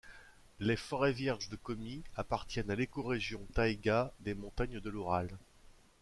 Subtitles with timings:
[0.59, 5.29] Les forêts vierges de Komi appartiennent à l'écorégion taïga des montagnes de l'Oural.